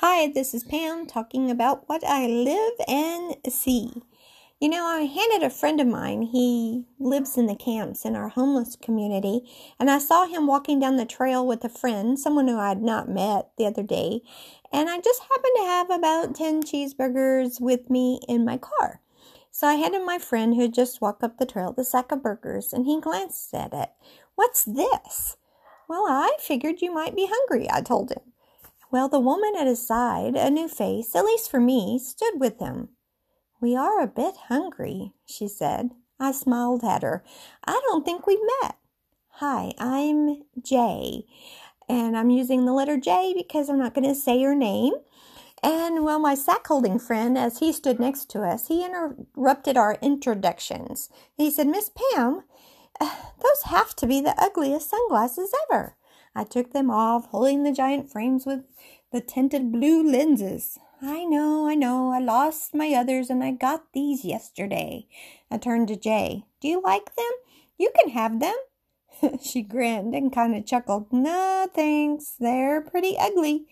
[0.00, 4.02] Hi, this is Pam talking about what I live and see.
[4.60, 8.28] You know, I handed a friend of mine, he lives in the camps in our
[8.28, 12.58] homeless community, and I saw him walking down the trail with a friend, someone who
[12.58, 14.20] I had not met the other day,
[14.70, 19.00] and I just happened to have about 10 cheeseburgers with me in my car.
[19.50, 22.22] So I handed my friend who had just walked up the trail the sack of
[22.22, 23.88] burgers, and he glanced at it.
[24.34, 25.38] What's this?
[25.88, 28.34] Well, I figured you might be hungry, I told him.
[28.96, 32.60] Well, the woman at his side, a new face, at least for me, stood with
[32.60, 32.88] him.
[33.60, 35.90] We are a bit hungry, she said.
[36.18, 37.22] I smiled at her.
[37.66, 38.76] I don't think we've met.
[39.32, 41.26] Hi, I'm Jay,
[41.90, 44.94] and I'm using the letter J because I'm not going to say her name.
[45.62, 49.98] And well, my sack holding friend, as he stood next to us, he interrupted our
[50.00, 51.10] introductions.
[51.36, 52.44] He said, Miss Pam,
[52.98, 55.96] those have to be the ugliest sunglasses ever.
[56.36, 58.60] I took them off, holding the giant frames with
[59.10, 60.78] the tinted blue lenses.
[61.00, 65.06] I know, I know, I lost my others and I got these yesterday.
[65.50, 66.44] I turned to Jay.
[66.60, 67.32] Do you like them?
[67.78, 68.56] You can have them.
[69.42, 71.10] she grinned and kind of chuckled.
[71.10, 72.34] No, thanks.
[72.38, 73.66] They're pretty ugly.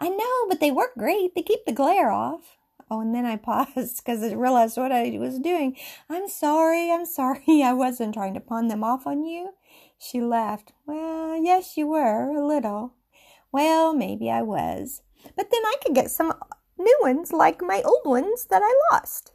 [0.00, 1.36] I know, but they work great.
[1.36, 2.58] They keep the glare off.
[2.90, 5.76] Oh, and then I paused because I realized what I was doing.
[6.10, 7.62] I'm sorry, I'm sorry.
[7.62, 9.52] I wasn't trying to pawn them off on you.
[9.98, 10.72] She laughed.
[10.86, 12.94] Well, yes, you were, a little.
[13.50, 15.02] Well, maybe I was.
[15.36, 16.32] But then I could get some
[16.78, 19.32] new ones like my old ones that I lost.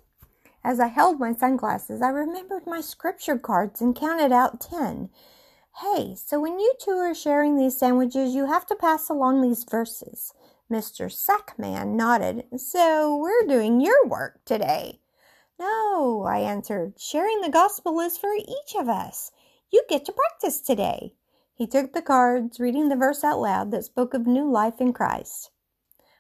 [0.64, 5.10] As I held my sunglasses, I remembered my scripture cards and counted out ten.
[5.82, 9.66] Hey, so when you two are sharing these sandwiches, you have to pass along these
[9.66, 10.34] verses.
[10.72, 11.12] Mr.
[11.12, 12.46] Sackman nodded.
[12.58, 15.02] So we're doing your work today.
[15.60, 16.94] No, I answered.
[16.98, 19.32] Sharing the gospel is for each of us.
[19.74, 21.16] You get to practice today.
[21.56, 24.94] He took the cards, reading the verse out loud that spoke of new life in
[24.94, 25.50] Christ.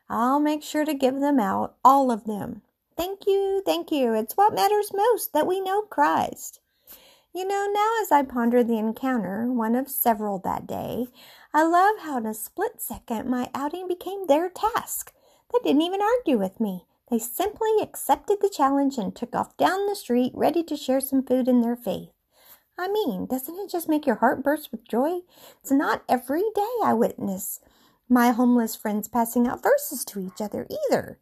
[0.09, 2.63] I'll make sure to give them out, all of them.
[2.97, 4.15] Thank you, thank you.
[4.15, 6.61] It's what matters most that we know Christ.
[7.31, 11.05] You know, now as I ponder the encounter, one of several that day,
[11.53, 15.13] I love how in a split second my outing became their task.
[15.51, 16.85] They didn't even argue with me.
[17.11, 21.21] They simply accepted the challenge and took off down the street, ready to share some
[21.21, 22.12] food in their faith.
[22.77, 25.19] I mean, doesn't it just make your heart burst with joy?
[25.61, 27.59] It's not every day I witness
[28.09, 31.19] my homeless friends passing out verses to each other either.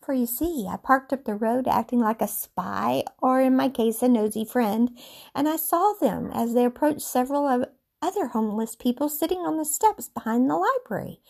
[0.00, 3.68] For you see, I parked up the road acting like a spy, or in my
[3.68, 4.96] case, a nosy friend,
[5.34, 7.68] and I saw them as they approached several of
[8.00, 11.20] other homeless people sitting on the steps behind the library.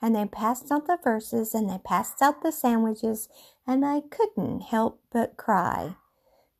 [0.00, 3.28] And they passed out the verses and they passed out the sandwiches,
[3.66, 5.96] and I couldn't help but cry.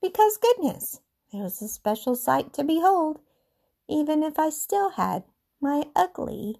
[0.00, 1.00] Because goodness,
[1.32, 3.20] it was a special sight to behold,
[3.88, 5.24] even if I still had
[5.60, 6.56] my ugly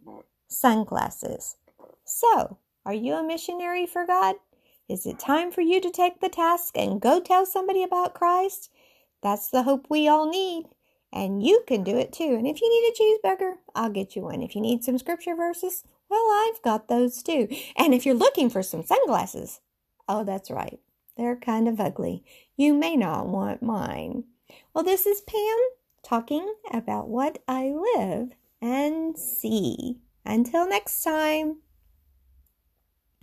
[0.49, 1.57] sunglasses.
[2.05, 4.37] So, are you a missionary for God?
[4.89, 8.71] Is it time for you to take the task and go tell somebody about Christ?
[9.23, 10.67] That's the hope we all need.
[11.13, 12.35] And you can do it too.
[12.35, 14.43] And if you need a cheeseburger, I'll get you one.
[14.43, 17.49] If you need some scripture verses, well, I've got those too.
[17.77, 19.61] And if you're looking for some sunglasses,
[20.09, 20.81] oh, that's right.
[21.17, 22.25] They're kind of ugly.
[22.57, 24.25] You may not want mine.
[24.75, 25.59] Well, this is Pam
[26.03, 30.01] talking about what I live and see.
[30.25, 31.59] Until next time.